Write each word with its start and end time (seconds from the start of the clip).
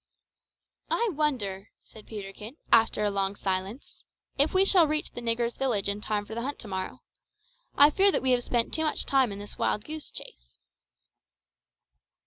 "I 0.89 1.09
wonder," 1.13 1.69
said 1.83 2.07
Peterkin, 2.07 2.57
after 2.71 3.03
a 3.03 3.11
long 3.11 3.35
silence, 3.35 4.03
"if 4.35 4.51
we 4.51 4.65
shall 4.65 4.87
reach 4.87 5.11
the 5.11 5.21
niggers' 5.21 5.59
village 5.59 5.87
in 5.87 6.01
time 6.01 6.25
for 6.25 6.33
the 6.33 6.41
hunt 6.41 6.57
to 6.61 6.67
morrow. 6.67 7.03
I 7.77 7.91
fear 7.91 8.11
that 8.11 8.23
we 8.23 8.31
have 8.31 8.41
spent 8.43 8.73
too 8.73 8.81
much 8.83 9.05
time 9.05 9.31
in 9.31 9.37
this 9.37 9.59
wild 9.59 9.85
goose 9.85 10.09
chase." 10.09 10.57